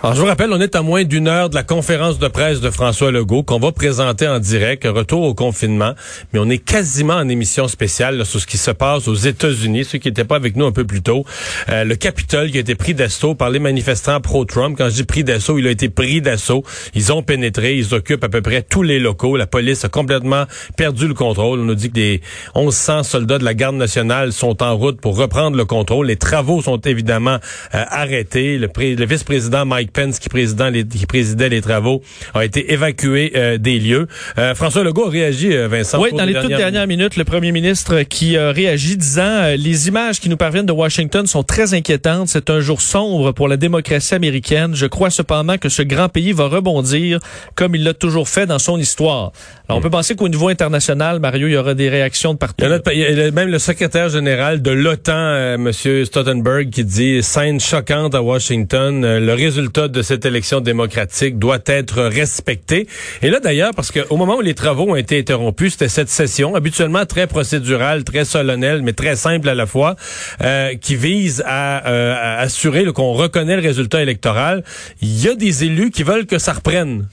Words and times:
Alors, 0.00 0.14
je 0.14 0.20
vous 0.20 0.26
rappelle, 0.28 0.52
on 0.52 0.60
est 0.60 0.76
à 0.76 0.82
moins 0.82 1.02
d'une 1.02 1.26
heure 1.26 1.50
de 1.50 1.56
la 1.56 1.64
conférence 1.64 2.20
de 2.20 2.28
presse 2.28 2.60
de 2.60 2.70
François 2.70 3.10
Legault 3.10 3.42
qu'on 3.42 3.58
va 3.58 3.72
présenter 3.72 4.28
en 4.28 4.38
direct, 4.38 4.86
retour 4.86 5.22
au 5.22 5.34
confinement, 5.34 5.94
mais 6.32 6.38
on 6.38 6.48
est 6.48 6.58
quasiment 6.58 7.14
en 7.14 7.28
émission 7.28 7.66
spéciale 7.66 8.16
là, 8.16 8.24
sur 8.24 8.38
ce 8.38 8.46
qui 8.46 8.58
se 8.58 8.70
passe 8.70 9.08
aux 9.08 9.16
États-Unis, 9.16 9.84
ceux 9.84 9.98
qui 9.98 10.06
n'étaient 10.06 10.22
pas 10.22 10.36
avec 10.36 10.54
nous 10.54 10.66
un 10.66 10.70
peu 10.70 10.84
plus 10.84 11.02
tôt. 11.02 11.24
Euh, 11.68 11.82
le 11.82 11.96
Capitole 11.96 12.52
qui 12.52 12.58
a 12.58 12.60
été 12.60 12.76
pris 12.76 12.94
d'assaut 12.94 13.34
par 13.34 13.50
les 13.50 13.58
manifestants 13.58 14.20
pro-Trump. 14.20 14.76
Quand 14.78 14.88
je 14.88 14.94
dis 14.94 15.02
pris 15.02 15.24
d'assaut, 15.24 15.58
il 15.58 15.66
a 15.66 15.70
été 15.72 15.88
pris 15.88 16.20
d'assaut. 16.20 16.62
Ils 16.94 17.12
ont 17.12 17.24
pénétré, 17.24 17.76
ils 17.76 17.92
occupent 17.92 18.22
à 18.22 18.28
peu 18.28 18.40
près 18.40 18.62
tous 18.62 18.84
les 18.84 19.00
locaux. 19.00 19.36
La 19.36 19.48
police 19.48 19.84
a 19.84 19.88
complètement 19.88 20.44
perdu 20.76 21.08
le 21.08 21.14
contrôle. 21.14 21.58
On 21.58 21.64
nous 21.64 21.74
dit 21.74 21.88
que 21.88 21.94
des 21.94 22.20
1100 22.54 23.02
soldats 23.02 23.38
de 23.38 23.44
la 23.44 23.54
garde 23.54 23.74
nationale 23.74 24.32
sont 24.32 24.62
en 24.62 24.76
route 24.76 25.00
pour 25.00 25.16
reprendre 25.16 25.56
le 25.56 25.64
contrôle. 25.64 26.06
Les 26.06 26.16
travaux 26.16 26.62
sont 26.62 26.78
évidemment 26.82 27.38
euh, 27.74 27.84
arrêtés. 27.88 28.58
Le, 28.58 28.68
le 28.76 29.04
vice-président 29.04 29.66
Mike 29.66 29.87
Pence, 29.92 30.18
qui, 30.18 30.28
président 30.28 30.68
les, 30.68 30.86
qui 30.86 31.06
présidait 31.06 31.48
les 31.48 31.60
travaux, 31.60 32.02
a 32.34 32.44
été 32.44 32.72
évacué 32.72 33.32
euh, 33.36 33.58
des 33.58 33.78
lieux. 33.78 34.06
Euh, 34.38 34.54
François 34.54 34.84
Legault 34.84 35.06
a 35.06 35.10
réagi, 35.10 35.54
euh, 35.54 35.68
Vincent. 35.68 36.00
Oui, 36.00 36.10
dans 36.12 36.24
les 36.24 36.34
toutes 36.34 36.48
dernières 36.48 36.86
minutes, 36.86 37.16
le 37.16 37.24
premier 37.24 37.52
ministre 37.52 38.02
qui 38.02 38.36
a 38.36 38.50
réagi 38.50 38.96
disant 38.96 39.54
les 39.56 39.88
images 39.88 40.20
qui 40.20 40.28
nous 40.28 40.36
parviennent 40.36 40.66
de 40.66 40.72
Washington 40.72 41.26
sont 41.26 41.42
très 41.42 41.74
inquiétantes. 41.74 42.28
C'est 42.28 42.50
un 42.50 42.60
jour 42.60 42.80
sombre 42.80 43.32
pour 43.32 43.48
la 43.48 43.56
démocratie 43.56 44.14
américaine. 44.14 44.74
Je 44.74 44.86
crois 44.86 45.10
cependant 45.10 45.58
que 45.58 45.68
ce 45.68 45.82
grand 45.82 46.08
pays 46.08 46.32
va 46.32 46.46
rebondir 46.46 47.20
comme 47.54 47.74
il 47.74 47.84
l'a 47.84 47.94
toujours 47.94 48.28
fait 48.28 48.46
dans 48.46 48.58
son 48.58 48.78
histoire. 48.78 49.32
Alors, 49.68 49.78
on 49.78 49.82
peut 49.82 49.90
penser 49.90 50.14
qu'au 50.14 50.28
niveau 50.28 50.48
international, 50.48 51.20
Mario, 51.20 51.46
il 51.46 51.52
y 51.52 51.56
aura 51.56 51.74
des 51.74 51.88
réactions 51.88 52.32
de 52.32 52.38
partout. 52.38 52.64
Il 52.64 52.98
y 52.98 53.20
a 53.20 53.30
même 53.30 53.50
le 53.50 53.58
secrétaire 53.58 54.08
général 54.08 54.62
de 54.62 54.70
l'OTAN, 54.70 55.58
Monsieur 55.58 56.00
M. 56.00 56.04
Stoltenberg, 56.06 56.70
qui 56.70 56.84
dit 56.84 57.22
scène 57.22 57.60
choquante 57.60 58.14
à 58.14 58.22
Washington. 58.22 59.00
le 59.02 59.34
résultat 59.34 59.77
de 59.86 60.02
cette 60.02 60.26
élection 60.26 60.60
démocratique 60.60 61.38
doit 61.38 61.60
être 61.66 62.02
respecté. 62.02 62.88
Et 63.22 63.30
là, 63.30 63.38
d'ailleurs, 63.38 63.72
parce 63.74 63.92
qu'au 63.92 64.16
moment 64.16 64.36
où 64.36 64.40
les 64.40 64.54
travaux 64.54 64.90
ont 64.90 64.96
été 64.96 65.18
interrompus, 65.18 65.72
c'était 65.72 65.88
cette 65.88 66.08
session, 66.08 66.56
habituellement 66.56 67.06
très 67.06 67.26
procédurale, 67.26 68.02
très 68.02 68.24
solennelle, 68.24 68.82
mais 68.82 68.94
très 68.94 69.14
simple 69.14 69.48
à 69.48 69.54
la 69.54 69.66
fois, 69.66 69.94
euh, 70.40 70.74
qui 70.74 70.96
vise 70.96 71.44
à, 71.46 71.88
euh, 71.88 72.14
à 72.16 72.40
assurer 72.40 72.84
qu'on 72.92 73.12
reconnaît 73.12 73.56
le 73.56 73.62
résultat 73.62 74.02
électoral. 74.02 74.64
Il 75.00 75.22
y 75.22 75.28
a 75.28 75.34
des 75.34 75.64
élus 75.64 75.90
qui 75.90 76.02
veulent 76.02 76.26
que 76.26 76.38
ça 76.38 76.54
reprenne. 76.54 77.06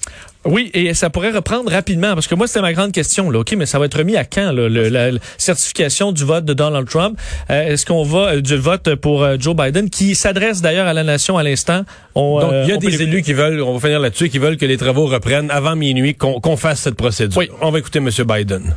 Oui, 0.45 0.69
et 0.75 0.93
ça 0.93 1.09
pourrait 1.09 1.31
reprendre 1.31 1.71
rapidement, 1.71 2.13
parce 2.13 2.27
que 2.27 2.35
moi, 2.35 2.45
c'était 2.45 2.61
ma 2.61 2.73
grande 2.73 2.91
question. 2.91 3.31
Là. 3.31 3.39
OK, 3.39 3.55
mais 3.57 3.65
ça 3.65 3.79
va 3.79 3.85
être 3.85 3.97
remis 3.97 4.15
à 4.15 4.25
quand, 4.25 4.51
là, 4.51 4.69
le, 4.69 4.89
la, 4.89 5.11
certification 5.39 6.11
du 6.11 6.23
vote 6.23 6.45
de 6.45 6.53
Donald 6.53 6.87
Trump? 6.87 7.19
Euh, 7.49 7.73
Est-ce 7.73 7.85
qu'on 7.85 8.03
va 8.03 8.33
euh, 8.33 8.41
du 8.41 8.55
vote 8.55 8.93
pour 8.95 9.23
euh, 9.23 9.37
Joe 9.39 9.55
Biden, 9.55 9.89
qui 9.89 10.13
s'adresse 10.13 10.61
d'ailleurs 10.61 10.85
à 10.85 10.93
la 10.93 11.03
nation 11.03 11.39
à 11.39 11.43
l'instant? 11.43 11.83
Donc, 12.15 12.43
il 12.63 12.69
y 12.69 12.73
a 12.73 12.77
des 12.77 13.01
élus 13.01 13.23
qui 13.23 13.33
veulent, 13.33 13.61
on 13.61 13.73
va 13.73 13.79
finir 13.79 13.99
là-dessus, 13.99 14.29
qui 14.29 14.37
veulent 14.37 14.57
que 14.57 14.67
les 14.67 14.77
travaux 14.77 15.07
reprennent 15.07 15.49
avant 15.49 15.75
minuit, 15.75 16.13
qu'on 16.13 16.39
qu 16.39 16.55
fasse 16.57 16.81
cette 16.81 16.95
procédure. 16.95 17.37
Oui. 17.37 17.49
On 17.61 17.71
va 17.71 17.79
écouter 17.79 17.97
M. 17.99 18.09
Biden. 18.25 18.75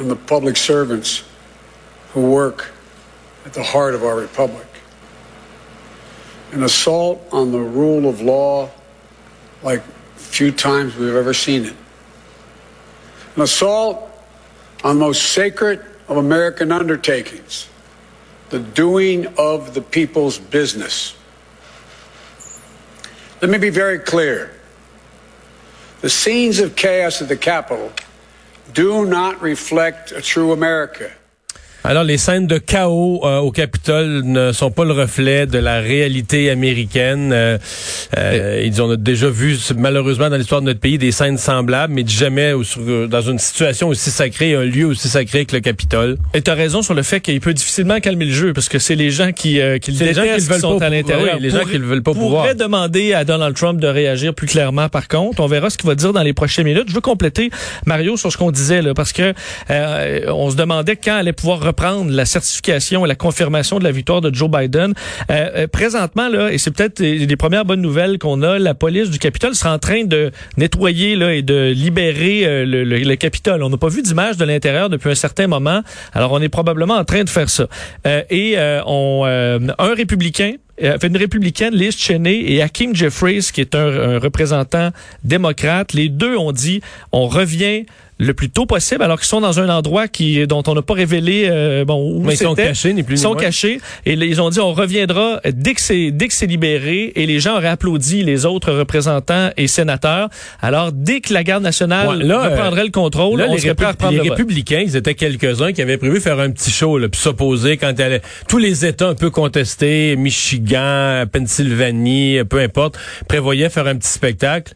And 0.00 0.08
the 0.08 0.16
public 0.16 0.56
servants 0.56 1.24
who 2.14 2.20
work 2.20 2.72
at 3.46 3.52
the 3.52 3.62
heart 3.62 3.94
of 3.94 4.02
our 4.02 4.16
republic. 4.16 4.66
An 6.54 6.62
assault 6.62 7.18
on 7.32 7.50
the 7.50 7.58
rule 7.58 8.08
of 8.08 8.22
law 8.22 8.68
like 9.64 9.82
few 10.22 10.52
times 10.52 10.96
we've 10.96 11.14
ever 11.14 11.34
seen 11.34 11.64
it. 11.64 11.76
An 13.36 13.42
assault 13.42 14.10
on 14.84 14.98
the 14.98 15.00
most 15.00 15.22
sacred 15.22 15.84
of 16.08 16.16
American 16.16 16.72
undertakings, 16.72 17.68
the 18.50 18.58
doing 18.58 19.26
of 19.38 19.74
the 19.74 19.82
people's 19.82 20.38
business. 20.38 21.14
Let 23.40 23.50
me 23.50 23.58
be 23.58 23.70
very 23.70 23.98
clear. 23.98 24.52
The 26.00 26.10
scenes 26.10 26.58
of 26.60 26.76
chaos 26.76 27.22
at 27.22 27.28
the 27.28 27.36
Capitol 27.36 27.92
do 28.72 29.06
not 29.06 29.40
reflect 29.40 30.12
a 30.12 30.20
true 30.20 30.52
America. 30.52 31.12
Alors, 31.84 32.04
les 32.04 32.16
scènes 32.16 32.46
de 32.46 32.58
chaos 32.58 33.22
euh, 33.24 33.38
au 33.38 33.50
Capitole 33.50 34.22
ne 34.24 34.52
sont 34.52 34.70
pas 34.70 34.84
le 34.84 34.92
reflet 34.92 35.46
de 35.46 35.58
la 35.58 35.80
réalité 35.80 36.48
américaine. 36.48 37.32
Euh, 37.32 37.58
euh, 38.16 38.62
ils 38.64 38.80
ont 38.80 38.94
déjà 38.94 39.28
vu, 39.28 39.58
malheureusement, 39.76 40.30
dans 40.30 40.36
l'histoire 40.36 40.60
de 40.60 40.66
notre 40.66 40.78
pays, 40.78 40.96
des 40.96 41.10
scènes 41.10 41.38
semblables, 41.38 41.92
mais 41.92 42.04
jamais 42.06 42.52
dans 43.08 43.20
une 43.22 43.40
situation 43.40 43.88
aussi 43.88 44.10
sacrée, 44.10 44.54
un 44.54 44.62
lieu 44.62 44.86
aussi 44.86 45.08
sacré 45.08 45.44
que 45.44 45.56
le 45.56 45.60
Capitole. 45.60 46.18
Et 46.34 46.42
tu 46.42 46.52
as 46.52 46.54
raison 46.54 46.82
sur 46.82 46.94
le 46.94 47.02
fait 47.02 47.20
qu'il 47.20 47.40
peut 47.40 47.52
difficilement 47.52 47.98
calmer 47.98 48.26
le 48.26 48.32
jeu, 48.32 48.52
parce 48.52 48.68
que 48.68 48.78
c'est 48.78 48.94
les 48.94 49.10
gens 49.10 49.32
qui, 49.32 49.60
euh, 49.60 49.78
qui 49.78 49.90
le 49.90 49.98
détestent, 49.98 50.48
qui, 50.48 50.54
qui 50.54 50.60
sont 50.60 50.80
à 50.80 50.88
l'intérieur. 50.88 51.34
Oui, 51.34 51.42
les 51.42 51.50
gens 51.50 51.64
qui 51.64 51.80
ne 51.80 51.84
veulent 51.84 52.04
pas 52.04 52.12
pouvoir. 52.12 52.42
pourrait 52.42 52.54
demander 52.54 53.12
à 53.12 53.24
Donald 53.24 53.56
Trump 53.56 53.80
de 53.80 53.88
réagir 53.88 54.34
plus 54.34 54.46
clairement, 54.46 54.88
par 54.88 55.08
contre. 55.08 55.40
On 55.40 55.48
verra 55.48 55.68
ce 55.68 55.78
qu'il 55.78 55.88
va 55.88 55.96
dire 55.96 56.12
dans 56.12 56.22
les 56.22 56.32
prochaines 56.32 56.64
minutes. 56.64 56.84
Je 56.86 56.94
veux 56.94 57.00
compléter, 57.00 57.50
Mario, 57.86 58.16
sur 58.16 58.30
ce 58.30 58.38
qu'on 58.38 58.52
disait, 58.52 58.82
là, 58.82 58.94
parce 58.94 59.12
que 59.12 59.34
euh, 59.70 60.20
on 60.28 60.48
se 60.48 60.54
demandait 60.54 60.94
quand 60.94 61.16
allait 61.16 61.32
pouvoir 61.32 61.71
reprendre 61.72 62.10
la 62.10 62.26
certification 62.26 63.06
et 63.06 63.08
la 63.08 63.14
confirmation 63.14 63.78
de 63.78 63.84
la 63.84 63.92
victoire 63.92 64.20
de 64.20 64.32
Joe 64.32 64.50
Biden. 64.50 64.92
Euh, 65.30 65.50
euh, 65.56 65.66
présentement, 65.66 66.28
là, 66.28 66.52
et 66.52 66.58
c'est 66.58 66.70
peut-être 66.70 67.00
les 67.00 67.36
premières 67.36 67.64
bonnes 67.64 67.80
nouvelles 67.80 68.18
qu'on 68.18 68.42
a, 68.42 68.58
la 68.58 68.74
police 68.74 69.08
du 69.08 69.18
Capitole 69.18 69.54
sera 69.54 69.72
en 69.72 69.78
train 69.78 70.04
de 70.04 70.30
nettoyer 70.58 71.16
là, 71.16 71.32
et 71.32 71.40
de 71.40 71.72
libérer 71.74 72.44
euh, 72.44 72.66
le, 72.66 72.84
le, 72.84 72.98
le, 72.98 73.16
Capitole. 73.16 73.62
On 73.62 73.70
n'a 73.70 73.78
pas 73.78 73.88
vu 73.88 74.02
d'image 74.02 74.36
de 74.36 74.44
l'intérieur 74.44 74.90
depuis 74.90 75.10
un 75.10 75.14
certain 75.14 75.46
moment, 75.46 75.82
alors 76.12 76.32
on 76.32 76.42
est 76.42 76.50
probablement 76.50 76.96
en 76.96 77.04
train 77.04 77.24
de 77.24 77.30
faire 77.30 77.48
ça. 77.48 77.66
Euh, 78.06 78.22
et 78.28 78.56
on, 78.86 79.24
un 79.24 79.94
républicain 79.94 80.52
une 80.78 81.16
républicaine, 81.16 81.74
Liz 81.74 81.96
Cheney 81.96 82.42
et 82.50 82.62
Hakeem 82.62 82.94
Jeffries, 82.94 83.50
qui 83.52 83.60
est 83.60 83.74
un, 83.74 83.86
un 83.86 84.18
représentant 84.18 84.90
démocrate. 85.22 85.92
Les 85.92 86.08
deux 86.08 86.36
ont 86.36 86.50
dit, 86.50 86.80
on 87.12 87.28
revient 87.28 87.84
le 88.22 88.34
plus 88.34 88.50
tôt 88.50 88.66
possible, 88.66 89.02
alors 89.02 89.18
qu'ils 89.18 89.28
sont 89.28 89.40
dans 89.40 89.60
un 89.60 89.68
endroit 89.68 90.08
qui 90.08 90.46
dont 90.46 90.62
on 90.66 90.74
n'a 90.74 90.82
pas 90.82 90.94
révélé 90.94 91.48
euh, 91.50 91.84
bon 91.84 92.16
où 92.16 92.22
Mais 92.22 92.34
ils 92.34 92.38
sont 92.38 92.54
cachés, 92.54 92.92
ni 92.92 93.02
plus 93.02 93.16
Ils 93.16 93.18
sont 93.18 93.32
moins. 93.32 93.42
cachés 93.42 93.80
et 94.06 94.12
ils 94.14 94.40
ont 94.40 94.50
dit 94.50 94.60
on 94.60 94.72
reviendra 94.72 95.40
dès 95.52 95.74
que 95.74 95.80
c'est 95.80 96.10
dès 96.10 96.28
que 96.28 96.34
c'est 96.34 96.46
libéré 96.46 97.12
et 97.14 97.26
les 97.26 97.40
gens 97.40 97.56
auraient 97.56 97.68
applaudi 97.68 98.22
les 98.22 98.46
autres 98.46 98.72
représentants 98.72 99.50
et 99.56 99.66
sénateurs. 99.66 100.28
Alors 100.60 100.92
dès 100.92 101.20
que 101.20 101.32
la 101.32 101.44
garde 101.44 101.62
nationale 101.62 102.08
Ouais, 102.08 102.24
là, 102.24 102.48
reprendrait 102.48 102.82
euh, 102.82 102.84
le 102.84 102.90
contrôle, 102.90 103.38
Là, 103.38 103.46
on 103.48 103.54
les, 103.54 103.60
serait 103.60 103.74
prêt 103.74 103.86
à 103.86 103.90
reprendre 103.92 104.12
les 104.12 104.24
le 104.24 104.30
républicains, 104.30 104.82
ils 104.84 104.96
étaient 104.96 105.14
quelques-uns 105.14 105.72
qui 105.72 105.82
avaient 105.82 105.98
prévu 105.98 106.20
faire 106.20 106.38
un 106.40 106.50
petit 106.50 106.70
show, 106.70 106.98
là, 106.98 107.08
puis 107.08 107.20
s'opposer 107.20 107.76
quand 107.76 107.98
elle 107.98 108.20
tous 108.48 108.58
les 108.58 108.84
États 108.84 109.08
un 109.08 109.14
peu 109.14 109.30
contestés, 109.30 110.16
Michigan, 110.16 111.24
Pennsylvanie, 111.30 112.38
peu 112.48 112.58
importe, 112.60 112.98
prévoyaient 113.28 113.70
faire 113.70 113.86
un 113.86 113.96
petit 113.96 114.10
spectacle. 114.10 114.74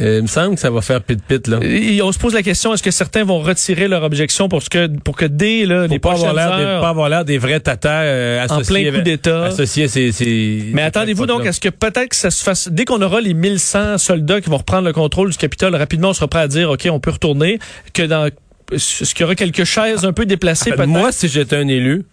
Euh, 0.00 0.16
il 0.18 0.22
me 0.22 0.26
semble 0.26 0.54
que 0.54 0.60
ça 0.60 0.70
va 0.70 0.80
faire 0.80 1.02
pit-pit, 1.02 1.46
là. 1.48 1.58
Et 1.62 2.00
on 2.00 2.10
se 2.12 2.18
pose 2.18 2.32
la 2.32 2.42
question 2.42 2.72
est-ce 2.72 2.82
que 2.82 2.90
certains 2.90 3.24
vont 3.24 3.40
retirer 3.40 3.88
leur 3.88 4.02
objection 4.04 4.48
pour 4.48 4.62
que 4.64 4.86
pour 5.00 5.16
que 5.16 5.26
dès 5.26 5.66
là, 5.66 5.86
les 5.86 5.98
pas 5.98 6.12
avoir 6.12 6.32
l'air 6.32 6.56
des, 6.56 6.64
pas 6.80 6.88
avoir 6.88 7.08
l'air 7.10 7.24
des 7.26 7.36
vrais 7.36 7.60
tatas 7.60 8.02
euh, 8.04 8.40
En 8.40 8.44
associés 8.58 8.90
plein 8.90 8.98
coup 8.98 9.04
d'État. 9.04 9.44
associés 9.44 9.88
ces, 9.88 10.10
ces- 10.12 10.70
Mais 10.72 10.82
attendez-vous 10.82 11.26
donc 11.26 11.42
crackpots-là. 11.42 11.50
à 11.50 11.52
ce 11.52 11.60
que 11.60 11.68
peut-être 11.68 12.08
que 12.08 12.16
ça 12.16 12.30
se 12.30 12.42
fasse 12.42 12.68
dès 12.70 12.84
qu'on 12.86 13.02
aura 13.02 13.20
les 13.20 13.34
1100 13.34 13.98
soldats 13.98 14.40
qui 14.40 14.48
vont 14.48 14.56
reprendre 14.56 14.86
le 14.86 14.92
contrôle 14.94 15.30
du 15.30 15.36
Capitole 15.36 15.74
rapidement, 15.76 16.08
on 16.08 16.14
sera 16.14 16.26
prêt 16.28 16.40
à 16.40 16.48
dire 16.48 16.70
ok, 16.70 16.88
on 16.90 16.98
peut 17.00 17.10
retourner. 17.10 17.58
Que 17.92 18.02
dans 18.04 18.30
ce 18.74 19.04
qu'il 19.12 19.20
y 19.20 19.24
aura 19.24 19.34
quelques 19.34 19.64
chaises 19.64 20.06
un 20.06 20.14
peu 20.14 20.24
déplacées 20.24 20.70
peut-être? 20.70 20.86
Moi, 20.88 21.12
si 21.12 21.28
j'étais 21.28 21.56
un 21.56 21.68
élu, 21.68 22.04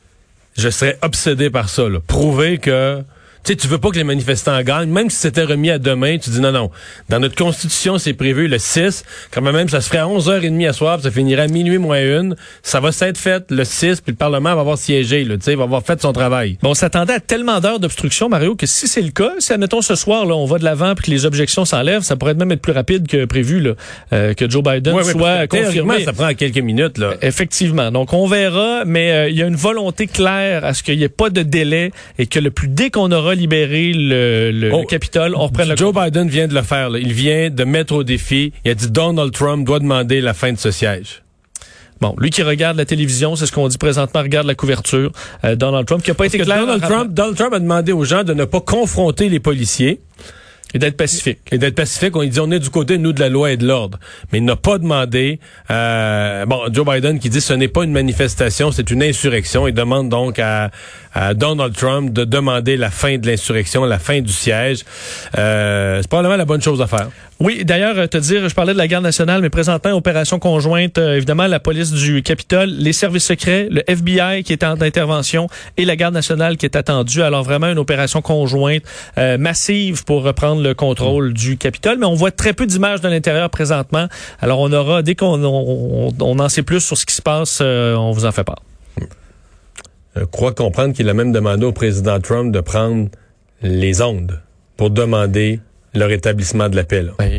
je 0.58 0.70
serais 0.70 0.98
obsédé 1.02 1.50
par 1.50 1.70
ça. 1.70 1.88
Là. 1.88 2.00
Prouver 2.06 2.58
que 2.58 3.00
tu 3.44 3.54
sais, 3.54 3.56
tu 3.56 3.68
veux 3.68 3.78
pas 3.78 3.90
que 3.90 3.96
les 3.96 4.04
manifestants 4.04 4.62
gagnent, 4.62 4.90
même 4.90 5.10
si 5.10 5.18
c'était 5.18 5.44
remis 5.44 5.70
à 5.70 5.80
demain, 5.80 6.18
tu 6.18 6.30
dis 6.30 6.42
non, 6.42 6.52
non. 6.52 6.72
Dans 7.10 7.20
notre 7.20 7.36
constitution, 7.36 7.98
c'est 7.98 8.14
prévu 8.14 8.48
le 8.48 8.58
6. 8.58 9.04
Quand 9.32 9.42
même, 9.42 9.70
ça 9.70 9.82
se 9.82 9.88
ferait 9.88 10.00
à 10.00 10.06
11h30 10.08 10.68
à 10.68 10.74
soir, 10.74 10.98
puis 10.98 11.04
ça 11.04 11.12
finirait 11.12 11.44
à 11.44 11.48
minuit 11.48 11.78
moins 11.78 12.02
une. 12.02 12.36
Ça 12.64 12.80
va 12.80 12.92
s'être 12.92 13.18
fait 13.18 13.46
le 13.50 13.64
6, 13.64 14.02
puis 14.02 14.12
le 14.12 14.18
Parlement 14.18 14.54
va 14.56 14.62
avoir 14.62 14.78
siégé, 14.78 15.24
là, 15.24 15.38
tu 15.38 15.44
sais, 15.44 15.52
il 15.54 15.58
va 15.58 15.64
avoir 15.64 15.84
fait 15.84 16.02
son 16.02 16.14
travail. 16.14 16.58
Bon, 16.62 16.72
on 16.72 16.74
s'attendait 16.74 17.14
à 17.14 17.20
tellement 17.20 17.60
d'heures 17.60 17.80
d'obstruction, 17.80 18.30
Mario, 18.30 18.56
que 18.56 18.66
si 18.66 18.88
c'est 18.88 19.02
le 19.02 19.12
cas, 19.12 19.32
si 19.40 19.54
admettons 19.54 19.82
ce 19.82 19.96
soir, 19.96 20.26
là, 20.26 20.36
on 20.36 20.46
va 20.46 20.58
de 20.60 20.64
l'avant 20.64 20.94
puis 20.96 21.06
que 21.06 21.12
les 21.12 21.26
objections 21.26 21.66
s'enlèvent, 21.66 22.04
ça 22.04 22.16
pourrait 22.16 22.34
même 22.34 22.52
être 22.52 22.62
plus 22.62 22.74
rapide 22.74 23.08
que 23.08 23.26
prévu, 23.26 23.60
là, 23.62 23.72
euh, 24.14 24.34
que 24.34 24.50
Joe 24.50 24.64
Biden 24.64 24.94
Ouais, 24.94 25.04
soit 25.04 25.48
confirmé. 25.48 26.04
ça 26.04 26.14
prend 26.14 26.34
quelques 26.34 26.58
minutes, 26.58 26.98
là. 26.98 27.14
Effectivement. 27.22 27.92
Donc, 27.92 28.14
on 28.14 28.28
verra, 28.28 28.84
mais 28.86 29.12
euh, 29.12 29.30
il 29.30 29.38
y 29.38 29.44
a 29.44 29.46
une 29.46 29.56
volonté 29.56 30.08
claire 30.08 30.66
à 30.66 30.74
ce 30.74 30.84
qu'il 30.84 30.98
n'y 30.98 31.04
ait 31.04 31.10
pas 31.10 31.30
de 31.30 31.42
délai 31.42 31.92
et 32.18 32.28
que 32.28 32.40
le 32.40 32.52
plus 32.52 32.68
dès 32.68 32.90
qu'on 32.90 33.12
aura 33.12 33.29
libéré 33.36 33.92
le, 33.94 34.52
le, 34.52 34.72
Oh, 34.74 34.82
le 34.82 34.86
Capitole, 34.86 35.34
on 35.36 35.46
reprenne 35.48 35.70
le 35.70 35.76
Joe 35.76 35.94
Biden 35.94 36.28
vient 36.30 36.48
de 36.48 36.54
le 36.54 36.62
faire. 36.62 36.90
là. 36.90 37.00
Il 37.00 37.14
vient 37.14 37.50
de 37.50 37.64
mettre 37.64 37.94
au 37.94 38.04
défi. 38.04 38.54
Il 38.66 38.72
a 38.72 38.76
dit 38.76 38.90
Donald 38.90 39.32
Trump 39.32 39.66
doit 39.66 39.80
demander 39.80 40.22
la 40.22 40.34
fin 40.34 40.52
de 40.52 40.58
ce 40.58 40.72
siège. 40.72 41.24
Bon, 42.02 42.16
lui 42.18 42.30
qui 42.30 42.44
regarde 42.44 42.78
la 42.78 42.86
télévision, 42.86 43.36
c'est 43.36 43.46
ce 43.46 43.52
qu'on 43.52 43.68
dit 43.68 43.78
présentement, 43.78 44.22
regarde 44.22 44.48
la 44.48 44.56
couverture. 44.56 45.12
Euh, 45.44 45.56
Donald 45.56 45.86
Trump, 45.86 46.02
qui 46.02 46.10
n'a 46.10 46.16
pas 46.16 46.28
été 46.28 46.38
Parce 46.38 46.48
clair. 46.50 46.62
Donald 46.62 46.82
Trump, 46.82 47.14
Donald 47.14 47.36
Trump 47.38 47.54
a 47.54 47.60
demandé 47.60 47.92
aux 47.92 48.06
gens 48.06 48.24
de 48.24 48.34
ne 48.34 48.46
pas 48.46 48.62
confronter 48.62 49.28
les 49.28 49.42
policiers. 49.42 50.00
Et 50.74 50.80
d'être 50.80 50.98
pacifique. 50.98 51.40
Et 51.52 51.58
d'être 51.58 51.76
pacifique. 51.76 52.16
On 52.16 52.24
dit 52.24 52.40
on 52.40 52.52
est 52.52 52.60
du 52.60 52.70
côté, 52.70 52.98
nous, 52.98 53.12
de 53.12 53.20
la 53.20 53.30
loi 53.30 53.52
et 53.52 53.58
de 53.58 53.66
l'ordre. 53.66 54.00
Mais 54.32 54.38
il 54.38 54.46
n'a 54.46 54.56
pas 54.56 54.78
demandé... 54.78 55.40
Euh, 55.72 56.46
bon, 56.46 56.62
Joe 56.72 56.86
Biden 56.86 57.20
qui 57.20 57.30
dit 57.30 57.42
ce 57.42 57.54
n'est 57.54 57.68
pas 57.68 57.84
une 57.84 57.92
manifestation, 57.92 58.72
c'est 58.72 58.92
une 58.92 59.04
insurrection. 59.04 59.68
Il 59.68 59.74
demande 59.74 60.10
donc 60.10 60.38
à, 60.40 60.70
à, 61.14 61.34
Donald 61.34 61.76
Trump 61.76 62.14
de 62.14 62.24
demander 62.24 62.78
la 62.78 62.92
fin 62.92 63.18
de 63.18 63.26
l'insurrection, 63.26 63.86
la 63.86 64.00
fin 64.00 64.22
du 64.22 64.32
siège. 64.32 64.86
Euh, 65.38 66.00
c'est 66.02 66.08
probablement 66.08 66.38
la 66.38 66.46
bonne 66.46 66.62
chose 66.62 66.82
à 66.82 66.88
faire. 66.88 67.10
Oui, 67.42 67.64
d'ailleurs, 67.64 67.98
euh, 67.98 68.06
te 68.06 68.18
dire, 68.18 68.50
je 68.50 68.54
parlais 68.54 68.74
de 68.74 68.78
la 68.78 68.88
garde 68.88 69.06
nationale, 69.06 69.42
mais 69.42 69.50
présentement, 69.50 69.94
opération 69.94 70.40
conjointe, 70.40 70.98
euh, 70.98 71.16
évidemment, 71.16 71.48
la 71.48 71.62
police 71.62 71.94
du 71.94 72.22
Capitole, 72.22 72.70
les 72.70 72.92
services 72.92 73.24
secrets, 73.24 73.70
le 73.72 73.82
FBI 73.90 74.44
qui 74.44 74.52
est 74.52 74.62
en 74.66 74.82
intervention 74.82 75.48
et 75.78 75.86
la 75.86 75.96
garde 75.96 76.14
nationale 76.14 76.58
qui 76.58 76.66
est 76.66 76.76
attendue. 76.76 77.22
Alors 77.22 77.44
vraiment 77.44 77.68
une 77.68 77.80
opération 77.80 78.22
conjointe 78.22 78.84
euh, 79.18 79.38
massive 79.38 80.04
pour 80.04 80.24
reprendre 80.24 80.59
le 80.64 80.74
contrôle 80.74 81.34
du 81.34 81.58
Capitole. 81.58 81.98
Mais 81.98 82.06
on 82.06 82.16
voit 82.16 82.32
très 82.32 82.54
peu 82.54 82.66
d'images 82.66 83.02
de 83.02 83.08
l'intérieur 83.08 83.50
présentement. 83.50 84.08
Alors 84.40 84.60
on 84.60 84.72
aura, 84.72 85.02
dès 85.02 85.16
qu'on 85.16 85.44
on, 85.44 86.14
on 86.20 86.40
en 86.40 86.50
sait 86.50 86.64
plus 86.64 86.80
sur 86.80 86.98
ce 86.98 87.06
qui 87.06 87.16
se 87.16 87.22
passe, 87.22 87.62
on 87.62 88.12
vous 88.12 88.26
en 88.26 88.32
fait 88.32 88.44
part. 88.44 88.62
Je 90.16 90.26
crois 90.26 90.54
comprendre 90.54 90.94
qu'il 90.94 91.08
a 91.08 91.14
même 91.14 91.32
demandé 91.32 91.66
au 91.66 91.72
président 91.72 92.20
Trump 92.20 92.52
de 92.52 92.60
prendre 92.60 93.10
les 93.62 94.02
ondes 94.02 94.42
pour 94.76 94.90
demander 94.90 95.60
le 95.94 96.06
rétablissement 96.06 96.70
de 96.70 96.76
la 96.76 96.84
paix. 96.84 97.04
Là. 97.04 97.12
Ben, 97.20 97.32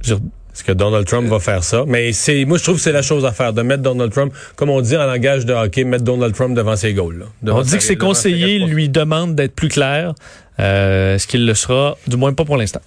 je... 0.00 0.14
Est-ce 0.54 0.64
que 0.64 0.72
Donald 0.72 1.06
Trump 1.06 1.28
va 1.28 1.38
faire 1.38 1.62
ça? 1.62 1.84
Mais 1.86 2.12
c'est, 2.12 2.44
moi, 2.44 2.58
je 2.58 2.64
trouve 2.64 2.76
que 2.76 2.82
c'est 2.82 2.92
la 2.92 3.02
chose 3.02 3.24
à 3.24 3.32
faire, 3.32 3.52
de 3.52 3.62
mettre 3.62 3.82
Donald 3.82 4.12
Trump, 4.12 4.32
comme 4.56 4.70
on 4.70 4.80
dit 4.80 4.96
en 4.96 5.06
langage 5.06 5.46
de 5.46 5.52
hockey, 5.52 5.84
mettre 5.84 6.04
Donald 6.04 6.34
Trump 6.34 6.56
devant 6.56 6.74
ses 6.74 6.94
goals. 6.94 7.26
Là, 7.42 7.54
on 7.54 7.62
dit 7.62 7.76
que 7.76 7.82
ses 7.82 7.96
conseillers 7.96 8.58
lui 8.58 8.88
demandent 8.88 9.34
d'être 9.36 9.54
plus 9.54 9.68
clair. 9.68 10.14
Euh, 10.60 11.14
Est-ce 11.14 11.26
qu'il 11.28 11.46
le 11.46 11.54
sera? 11.54 11.96
Du 12.08 12.16
moins 12.16 12.32
pas 12.32 12.44
pour 12.44 12.56
l'instant. 12.56 12.80